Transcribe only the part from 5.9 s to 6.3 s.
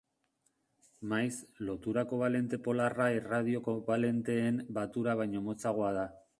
da.